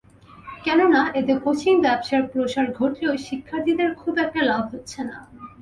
[0.63, 5.17] কেননা, এতে কোচিং ব্যবসার প্রসার ঘটলেও শিক্ষার্থীদের খুব একটা লাভ হচ্ছে না।